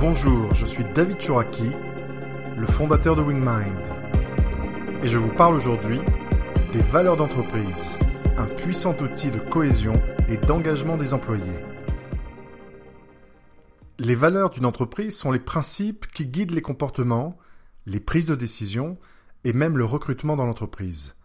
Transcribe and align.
Bonjour, 0.00 0.54
je 0.54 0.64
suis 0.64 0.84
David 0.94 1.20
Chouraki, 1.20 1.72
le 2.56 2.66
fondateur 2.66 3.16
de 3.16 3.22
WingMind. 3.22 3.66
Et 5.02 5.08
je 5.08 5.18
vous 5.18 5.34
parle 5.34 5.56
aujourd'hui 5.56 5.98
des 6.72 6.82
valeurs 6.82 7.16
d'entreprise, 7.16 7.98
un 8.36 8.46
puissant 8.46 8.96
outil 8.98 9.32
de 9.32 9.40
cohésion 9.40 10.00
et 10.28 10.36
d'engagement 10.36 10.96
des 10.96 11.14
employés. 11.14 11.64
Les 13.98 14.14
valeurs 14.14 14.50
d'une 14.50 14.66
entreprise 14.66 15.16
sont 15.16 15.32
les 15.32 15.40
principes 15.40 16.06
qui 16.06 16.28
guident 16.28 16.52
les 16.52 16.62
comportements, 16.62 17.36
les 17.84 17.98
prises 17.98 18.26
de 18.26 18.36
décision 18.36 18.98
et 19.42 19.52
même 19.52 19.76
le 19.76 19.84
recrutement 19.84 20.36
dans 20.36 20.46
l'entreprise. 20.46 21.16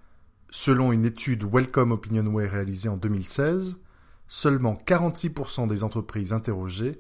Selon 0.50 0.92
une 0.92 1.06
étude 1.06 1.44
Welcome 1.44 1.92
Opinionway 1.92 2.48
réalisée 2.48 2.90
en 2.90 2.98
2016, 2.98 3.78
seulement 4.26 4.74
46% 4.74 5.68
des 5.68 5.84
entreprises 5.84 6.34
interrogées 6.34 7.00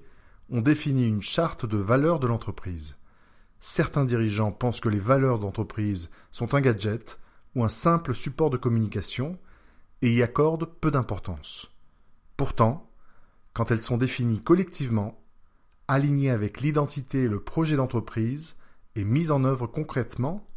ont 0.49 0.61
défini 0.61 1.07
une 1.07 1.21
charte 1.21 1.65
de 1.65 1.77
valeurs 1.77 2.19
de 2.19 2.27
l'entreprise. 2.27 2.95
Certains 3.59 4.05
dirigeants 4.05 4.51
pensent 4.51 4.79
que 4.79 4.89
les 4.89 4.99
valeurs 4.99 5.39
d'entreprise 5.39 6.09
sont 6.31 6.53
un 6.53 6.61
gadget 6.61 7.19
ou 7.55 7.63
un 7.63 7.69
simple 7.69 8.13
support 8.13 8.49
de 8.49 8.57
communication 8.57 9.37
et 10.01 10.13
y 10.13 10.21
accordent 10.21 10.69
peu 10.81 10.91
d'importance. 10.91 11.71
Pourtant, 12.35 12.89
quand 13.53 13.71
elles 13.71 13.81
sont 13.81 13.97
définies 13.97 14.41
collectivement, 14.41 15.21
alignées 15.87 16.31
avec 16.31 16.61
l'identité 16.61 17.23
et 17.23 17.27
le 17.27 17.41
projet 17.41 17.75
d'entreprise 17.75 18.55
et 18.95 19.03
mises 19.03 19.31
en 19.31 19.43
œuvre 19.43 19.67
concrètement, 19.67 20.47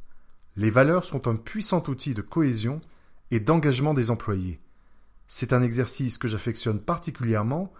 les 0.57 0.71
valeurs 0.71 1.05
sont 1.05 1.29
un 1.29 1.37
puissant 1.37 1.83
outil 1.89 2.15
de 2.15 2.23
cohésion 2.23 2.80
et 3.30 3.41
d'engagement 3.41 3.95
des 3.95 4.11
employés. 4.11 4.61
C'est 5.27 5.53
un 5.53 5.63
exercice 5.63 6.19
que 6.19 6.29
j'affectionne 6.29 6.80
particulièrement 6.80 7.73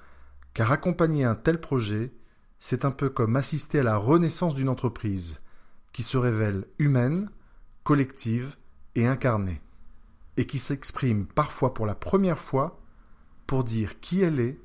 car 0.57 0.73
accompagner 0.73 1.23
un 1.25 1.35
tel 1.35 1.61
projet, 1.61 2.15
c'est 2.61 2.87
un 2.87 2.91
peu 2.91 3.11
comme 3.11 3.37
assister 3.37 3.81
à 3.81 3.83
la 3.83 3.99
renaissance 3.99 4.55
d'une 4.55 4.71
entreprise, 4.71 5.43
qui 5.93 6.03
se 6.03 6.17
révèle 6.17 6.65
humaine, 6.79 7.29
collective 7.85 8.57
et 8.95 9.07
incarnée, 9.07 9.61
et 10.39 10.47
qui 10.47 10.59
s'exprime 10.59 11.27
parfois 11.27 11.75
pour 11.75 11.85
la 11.85 11.95
première 11.95 12.39
fois 12.39 12.81
pour 13.47 13.65
dire 13.65 14.01
qui 14.01 14.23
elle 14.23 14.41
est 14.41 14.59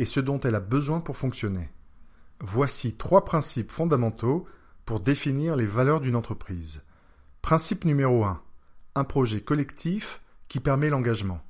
et 0.00 0.04
ce 0.04 0.18
dont 0.18 0.40
elle 0.40 0.56
a 0.56 0.60
besoin 0.60 0.98
pour 0.98 1.16
fonctionner. 1.16 1.70
Voici 2.40 2.96
trois 2.96 3.24
principes 3.24 3.70
fondamentaux 3.70 4.46
pour 4.84 4.98
définir 4.98 5.54
les 5.54 5.66
valeurs 5.66 6.00
d'une 6.00 6.16
entreprise. 6.16 6.82
Principe 7.40 7.84
numéro 7.84 8.24
1. 8.24 8.42
Un 8.96 9.04
projet 9.04 9.42
collectif 9.42 10.22
qui 10.48 10.58
permet 10.58 10.90
l'engagement. 10.90 11.40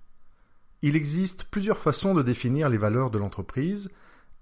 Il 0.83 0.97
existe 0.97 1.45
plusieurs 1.45 1.79
façons 1.79 2.15
de 2.15 2.23
définir 2.23 2.71
les 2.71 2.79
valeurs 2.79 3.11
de 3.11 3.19
l'entreprise, 3.19 3.91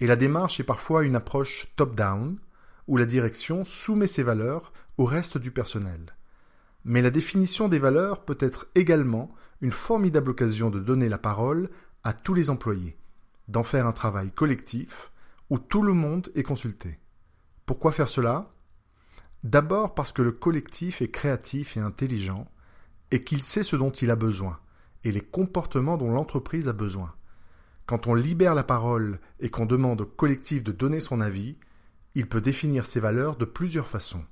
et 0.00 0.06
la 0.06 0.14
démarche 0.14 0.60
est 0.60 0.64
parfois 0.64 1.04
une 1.04 1.16
approche 1.16 1.66
top-down, 1.74 2.38
où 2.86 2.96
la 2.96 3.06
direction 3.06 3.64
soumet 3.64 4.06
ses 4.06 4.22
valeurs 4.22 4.72
au 4.98 5.04
reste 5.04 5.36
du 5.36 5.50
personnel. 5.50 6.14
Mais 6.84 7.02
la 7.02 7.10
définition 7.10 7.68
des 7.68 7.80
valeurs 7.80 8.24
peut 8.24 8.38
être 8.40 8.68
également 8.76 9.34
une 9.60 9.72
formidable 9.72 10.30
occasion 10.30 10.70
de 10.70 10.78
donner 10.78 11.08
la 11.08 11.18
parole 11.18 11.70
à 12.04 12.12
tous 12.12 12.34
les 12.34 12.50
employés, 12.50 12.96
d'en 13.48 13.64
faire 13.64 13.86
un 13.86 13.92
travail 13.92 14.30
collectif 14.30 15.10
où 15.50 15.58
tout 15.58 15.82
le 15.82 15.92
monde 15.92 16.30
est 16.36 16.44
consulté. 16.44 17.00
Pourquoi 17.66 17.90
faire 17.90 18.08
cela? 18.08 18.52
D'abord 19.42 19.94
parce 19.94 20.12
que 20.12 20.22
le 20.22 20.32
collectif 20.32 21.02
est 21.02 21.10
créatif 21.10 21.76
et 21.76 21.80
intelligent, 21.80 22.46
et 23.10 23.24
qu'il 23.24 23.42
sait 23.42 23.64
ce 23.64 23.74
dont 23.74 23.90
il 23.90 24.10
a 24.10 24.16
besoin 24.16 24.60
et 25.04 25.12
les 25.12 25.20
comportements 25.20 25.96
dont 25.96 26.10
l'entreprise 26.10 26.68
a 26.68 26.72
besoin. 26.72 27.14
Quand 27.86 28.06
on 28.06 28.14
libère 28.14 28.54
la 28.54 28.64
parole 28.64 29.18
et 29.40 29.48
qu'on 29.48 29.66
demande 29.66 30.02
au 30.02 30.06
collectif 30.06 30.62
de 30.62 30.72
donner 30.72 31.00
son 31.00 31.20
avis, 31.20 31.56
il 32.14 32.28
peut 32.28 32.40
définir 32.40 32.84
ses 32.84 33.00
valeurs 33.00 33.36
de 33.36 33.44
plusieurs 33.44 33.86
façons. 33.86 34.24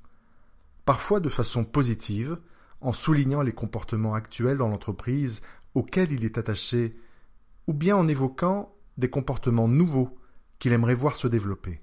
Parfois 0.84 1.20
de 1.20 1.28
façon 1.28 1.64
positive, 1.64 2.38
en 2.80 2.92
soulignant 2.92 3.42
les 3.42 3.52
comportements 3.52 4.14
actuels 4.14 4.58
dans 4.58 4.68
l'entreprise 4.68 5.40
auxquels 5.74 6.12
il 6.12 6.24
est 6.24 6.38
attaché, 6.38 6.96
ou 7.66 7.72
bien 7.72 7.96
en 7.96 8.08
évoquant 8.08 8.74
des 8.96 9.10
comportements 9.10 9.68
nouveaux 9.68 10.18
qu'il 10.58 10.72
aimerait 10.72 10.94
voir 10.94 11.16
se 11.16 11.28
développer. 11.28 11.80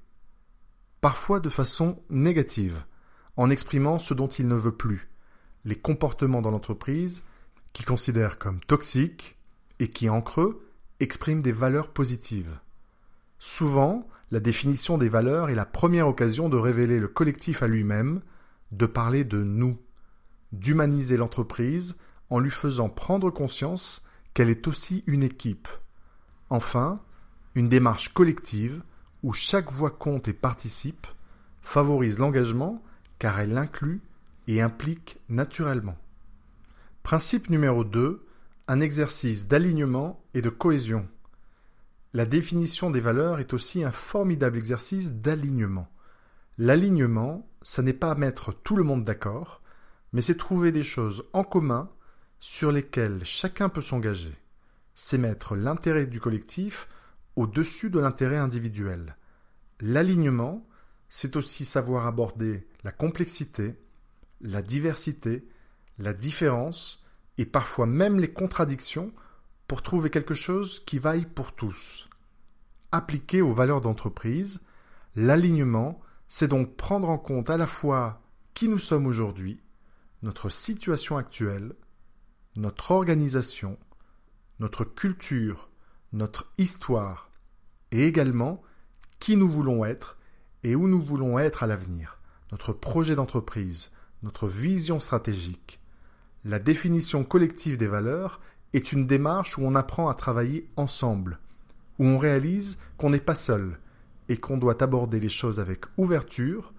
Parfois 1.01 1.39
de 1.39 1.49
façon 1.49 2.01
négative, 2.09 2.85
en 3.35 3.49
exprimant 3.49 3.99
ce 3.99 4.13
dont 4.13 4.27
il 4.27 4.47
ne 4.47 4.55
veut 4.55 4.75
plus, 4.75 5.09
les 5.65 5.75
comportements 5.75 6.41
dans 6.41 6.51
l'entreprise 6.51 7.23
qu'il 7.73 7.85
considère 7.85 8.37
comme 8.39 8.61
toxiques 8.61 9.37
et 9.79 9.89
qui, 9.89 10.09
en 10.09 10.21
creux, 10.21 10.65
expriment 10.99 11.41
des 11.41 11.51
valeurs 11.51 11.89
positives. 11.89 12.59
Souvent, 13.39 14.07
la 14.31 14.39
définition 14.39 14.97
des 14.97 15.09
valeurs 15.09 15.49
est 15.49 15.55
la 15.55 15.65
première 15.65 16.07
occasion 16.07 16.49
de 16.49 16.57
révéler 16.57 16.99
le 16.99 17.07
collectif 17.07 17.61
à 17.61 17.67
lui-même, 17.67 18.21
de 18.71 18.85
parler 18.85 19.23
de 19.23 19.43
nous, 19.43 19.77
d'humaniser 20.51 21.17
l'entreprise 21.17 21.97
en 22.29 22.39
lui 22.39 22.51
faisant 22.51 22.89
prendre 22.89 23.29
conscience 23.29 24.03
qu'elle 24.33 24.49
est 24.49 24.67
aussi 24.67 25.03
une 25.07 25.23
équipe. 25.23 25.67
Enfin, 26.49 27.01
une 27.55 27.69
démarche 27.69 28.13
collective 28.13 28.81
où 29.21 29.33
chaque 29.33 29.71
voix 29.71 29.91
compte 29.91 30.27
et 30.27 30.33
participe 30.33 31.07
favorise 31.61 32.17
l'engagement 32.17 32.83
car 33.19 33.39
elle 33.39 33.57
inclut 33.57 34.01
et 34.47 34.61
implique 34.61 35.19
naturellement. 35.29 35.97
Principe 37.03 37.49
numéro 37.49 37.83
2. 37.83 38.25
Un 38.69 38.79
exercice 38.79 39.45
d'alignement 39.45 40.23
et 40.33 40.41
de 40.41 40.47
cohésion. 40.47 41.05
La 42.13 42.25
définition 42.25 42.91
des 42.91 43.01
valeurs 43.01 43.41
est 43.41 43.53
aussi 43.53 43.83
un 43.83 43.91
formidable 43.91 44.57
exercice 44.57 45.11
d'alignement. 45.11 45.89
L'alignement, 46.57 47.45
ça 47.61 47.81
n'est 47.81 47.91
pas 47.91 48.15
mettre 48.15 48.53
tout 48.53 48.77
le 48.77 48.85
monde 48.85 49.03
d'accord, 49.03 49.61
mais 50.13 50.21
c'est 50.21 50.37
trouver 50.37 50.71
des 50.71 50.83
choses 50.83 51.25
en 51.33 51.43
commun 51.43 51.89
sur 52.39 52.71
lesquelles 52.71 53.25
chacun 53.25 53.67
peut 53.67 53.81
s'engager. 53.81 54.37
C'est 54.95 55.17
mettre 55.17 55.57
l'intérêt 55.57 56.05
du 56.07 56.21
collectif 56.21 56.87
au-dessus 57.35 57.89
de 57.89 57.99
l'intérêt 57.99 58.37
individuel. 58.37 59.17
L'alignement, 59.81 60.65
c'est 61.09 61.35
aussi 61.35 61.65
savoir 61.65 62.07
aborder 62.07 62.65
la 62.85 62.93
complexité, 62.93 63.75
la 64.39 64.61
diversité 64.61 65.45
la 65.97 66.13
différence 66.13 67.03
et 67.37 67.45
parfois 67.45 67.85
même 67.85 68.19
les 68.19 68.31
contradictions 68.31 69.11
pour 69.67 69.81
trouver 69.81 70.09
quelque 70.09 70.33
chose 70.33 70.79
qui 70.85 70.99
vaille 70.99 71.25
pour 71.25 71.53
tous. 71.53 72.09
Appliqué 72.91 73.41
aux 73.41 73.53
valeurs 73.53 73.81
d'entreprise, 73.81 74.61
l'alignement, 75.15 75.99
c'est 76.27 76.47
donc 76.47 76.75
prendre 76.75 77.09
en 77.09 77.17
compte 77.17 77.49
à 77.49 77.57
la 77.57 77.67
fois 77.67 78.21
qui 78.53 78.67
nous 78.67 78.79
sommes 78.79 79.07
aujourd'hui, 79.07 79.61
notre 80.21 80.49
situation 80.49 81.17
actuelle, 81.17 81.73
notre 82.55 82.91
organisation, 82.91 83.77
notre 84.59 84.83
culture, 84.83 85.69
notre 86.11 86.51
histoire, 86.57 87.31
et 87.91 88.05
également 88.05 88.61
qui 89.19 89.37
nous 89.37 89.49
voulons 89.49 89.85
être 89.85 90.17
et 90.63 90.75
où 90.75 90.87
nous 90.87 91.01
voulons 91.01 91.39
être 91.39 91.63
à 91.63 91.67
l'avenir, 91.67 92.19
notre 92.51 92.73
projet 92.73 93.15
d'entreprise, 93.15 93.91
notre 94.21 94.47
vision 94.47 94.99
stratégique, 94.99 95.79
la 96.45 96.59
définition 96.59 97.23
collective 97.23 97.77
des 97.77 97.87
valeurs 97.87 98.41
est 98.73 98.91
une 98.91 99.07
démarche 99.07 99.57
où 99.57 99.61
on 99.61 99.75
apprend 99.75 100.09
à 100.09 100.13
travailler 100.13 100.67
ensemble, 100.75 101.39
où 101.99 102.05
on 102.05 102.17
réalise 102.17 102.79
qu'on 102.97 103.11
n'est 103.11 103.19
pas 103.19 103.35
seul 103.35 103.79
et 104.27 104.37
qu'on 104.37 104.57
doit 104.57 104.81
aborder 104.83 105.19
les 105.19 105.29
choses 105.29 105.59
avec 105.59 105.85
ouverture 105.97 106.73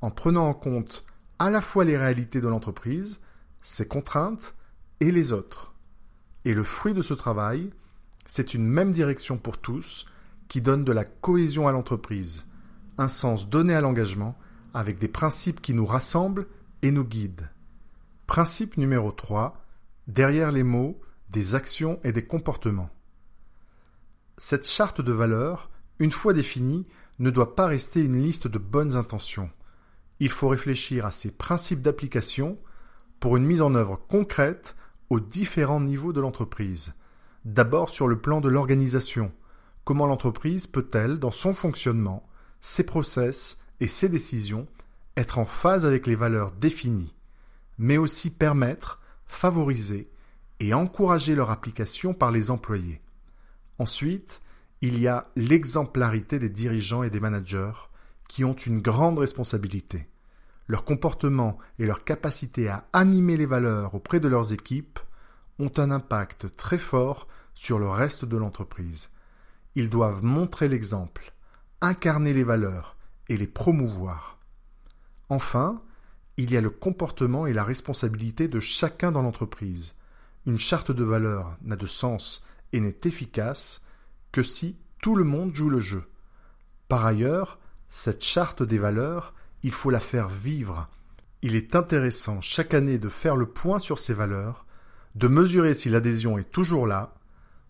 en 0.00 0.10
prenant 0.10 0.46
en 0.46 0.54
compte 0.54 1.04
à 1.38 1.50
la 1.50 1.60
fois 1.60 1.84
les 1.84 1.98
réalités 1.98 2.40
de 2.40 2.48
l'entreprise, 2.48 3.20
ses 3.62 3.86
contraintes 3.86 4.54
et 5.00 5.12
les 5.12 5.32
autres. 5.32 5.74
Et 6.46 6.54
le 6.54 6.64
fruit 6.64 6.94
de 6.94 7.02
ce 7.02 7.14
travail, 7.14 7.70
c'est 8.26 8.54
une 8.54 8.66
même 8.66 8.92
direction 8.92 9.36
pour 9.36 9.58
tous 9.58 10.06
qui 10.48 10.62
donne 10.62 10.84
de 10.84 10.92
la 10.92 11.04
cohésion 11.04 11.68
à 11.68 11.72
l'entreprise, 11.72 12.46
un 12.96 13.08
sens 13.08 13.50
donné 13.50 13.74
à 13.74 13.82
l'engagement 13.82 14.38
avec 14.72 14.98
des 14.98 15.08
principes 15.08 15.60
qui 15.60 15.74
nous 15.74 15.86
rassemblent 15.86 16.46
et 16.82 16.90
nous 16.90 17.04
guident. 17.04 17.49
Principe 18.30 18.76
numéro 18.76 19.10
3. 19.10 19.60
Derrière 20.06 20.52
les 20.52 20.62
mots, 20.62 21.00
des 21.30 21.56
actions 21.56 21.98
et 22.04 22.12
des 22.12 22.24
comportements. 22.24 22.90
Cette 24.38 24.68
charte 24.68 25.00
de 25.00 25.10
valeurs, 25.10 25.68
une 25.98 26.12
fois 26.12 26.32
définie, 26.32 26.86
ne 27.18 27.30
doit 27.30 27.56
pas 27.56 27.66
rester 27.66 28.04
une 28.04 28.22
liste 28.22 28.46
de 28.46 28.58
bonnes 28.58 28.94
intentions. 28.94 29.50
Il 30.20 30.28
faut 30.28 30.46
réfléchir 30.46 31.06
à 31.06 31.10
ces 31.10 31.32
principes 31.32 31.82
d'application 31.82 32.56
pour 33.18 33.36
une 33.36 33.46
mise 33.46 33.62
en 33.62 33.74
œuvre 33.74 33.96
concrète 33.96 34.76
aux 35.08 35.18
différents 35.18 35.80
niveaux 35.80 36.12
de 36.12 36.20
l'entreprise. 36.20 36.92
D'abord 37.44 37.88
sur 37.88 38.06
le 38.06 38.20
plan 38.20 38.40
de 38.40 38.48
l'organisation. 38.48 39.32
Comment 39.84 40.06
l'entreprise 40.06 40.68
peut-elle, 40.68 41.18
dans 41.18 41.32
son 41.32 41.52
fonctionnement, 41.52 42.28
ses 42.60 42.84
process 42.84 43.58
et 43.80 43.88
ses 43.88 44.08
décisions, 44.08 44.68
être 45.16 45.38
en 45.38 45.46
phase 45.46 45.84
avec 45.84 46.06
les 46.06 46.14
valeurs 46.14 46.52
définies? 46.52 47.12
Mais 47.80 47.96
aussi 47.96 48.28
permettre, 48.28 49.00
favoriser 49.26 50.10
et 50.60 50.74
encourager 50.74 51.34
leur 51.34 51.50
application 51.50 52.12
par 52.12 52.30
les 52.30 52.50
employés. 52.50 53.00
Ensuite, 53.78 54.42
il 54.82 55.00
y 55.00 55.08
a 55.08 55.28
l'exemplarité 55.34 56.38
des 56.38 56.50
dirigeants 56.50 57.02
et 57.02 57.10
des 57.10 57.20
managers 57.20 57.72
qui 58.28 58.44
ont 58.44 58.52
une 58.52 58.82
grande 58.82 59.18
responsabilité. 59.18 60.06
Leur 60.66 60.84
comportement 60.84 61.56
et 61.78 61.86
leur 61.86 62.04
capacité 62.04 62.68
à 62.68 62.86
animer 62.92 63.38
les 63.38 63.46
valeurs 63.46 63.94
auprès 63.94 64.20
de 64.20 64.28
leurs 64.28 64.52
équipes 64.52 65.00
ont 65.58 65.72
un 65.78 65.90
impact 65.90 66.54
très 66.56 66.78
fort 66.78 67.28
sur 67.54 67.78
le 67.78 67.88
reste 67.88 68.26
de 68.26 68.36
l'entreprise. 68.36 69.08
Ils 69.74 69.88
doivent 69.88 70.22
montrer 70.22 70.68
l'exemple, 70.68 71.32
incarner 71.80 72.34
les 72.34 72.44
valeurs 72.44 72.98
et 73.30 73.38
les 73.38 73.46
promouvoir. 73.46 74.38
Enfin, 75.30 75.80
il 76.42 76.50
y 76.50 76.56
a 76.56 76.62
le 76.62 76.70
comportement 76.70 77.46
et 77.46 77.52
la 77.52 77.64
responsabilité 77.64 78.48
de 78.48 78.60
chacun 78.60 79.12
dans 79.12 79.20
l'entreprise. 79.20 79.94
Une 80.46 80.58
charte 80.58 80.90
de 80.90 81.04
valeurs 81.04 81.58
n'a 81.62 81.76
de 81.76 81.86
sens 81.86 82.44
et 82.72 82.80
n'est 82.80 83.00
efficace 83.04 83.82
que 84.32 84.42
si 84.42 84.78
tout 85.02 85.14
le 85.14 85.24
monde 85.24 85.54
joue 85.54 85.68
le 85.68 85.80
jeu. 85.80 86.04
Par 86.88 87.04
ailleurs, 87.04 87.58
cette 87.90 88.24
charte 88.24 88.62
des 88.62 88.78
valeurs, 88.78 89.34
il 89.62 89.70
faut 89.70 89.90
la 89.90 90.00
faire 90.00 90.30
vivre. 90.30 90.88
Il 91.42 91.56
est 91.56 91.76
intéressant 91.76 92.40
chaque 92.40 92.72
année 92.72 92.98
de 92.98 93.10
faire 93.10 93.36
le 93.36 93.46
point 93.46 93.78
sur 93.78 93.98
ces 93.98 94.14
valeurs, 94.14 94.64
de 95.16 95.28
mesurer 95.28 95.74
si 95.74 95.90
l'adhésion 95.90 96.38
est 96.38 96.50
toujours 96.50 96.86
là, 96.86 97.14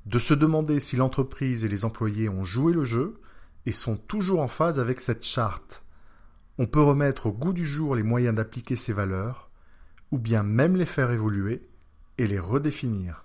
de 0.06 0.20
se 0.20 0.34
demander 0.34 0.78
si 0.78 0.94
l'entreprise 0.94 1.64
et 1.64 1.68
les 1.68 1.84
employés 1.84 2.28
ont 2.28 2.44
joué 2.44 2.72
le 2.72 2.84
jeu 2.84 3.20
et 3.66 3.72
sont 3.72 3.96
toujours 3.96 4.40
en 4.40 4.48
phase 4.48 4.78
avec 4.78 5.00
cette 5.00 5.24
charte. 5.24 5.82
On 6.62 6.66
peut 6.66 6.82
remettre 6.82 7.24
au 7.24 7.32
goût 7.32 7.54
du 7.54 7.64
jour 7.64 7.96
les 7.96 8.02
moyens 8.02 8.34
d'appliquer 8.34 8.76
ces 8.76 8.92
valeurs, 8.92 9.48
ou 10.10 10.18
bien 10.18 10.42
même 10.42 10.76
les 10.76 10.84
faire 10.84 11.10
évoluer 11.10 11.66
et 12.18 12.26
les 12.26 12.38
redéfinir. 12.38 13.24